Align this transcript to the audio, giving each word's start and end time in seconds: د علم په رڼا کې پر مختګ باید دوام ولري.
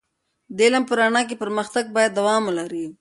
د 0.55 0.57
علم 0.65 0.83
په 0.87 0.93
رڼا 0.99 1.21
کې 1.27 1.35
پر 1.41 1.49
مختګ 1.57 1.85
باید 1.95 2.11
دوام 2.19 2.41
ولري. 2.45 2.85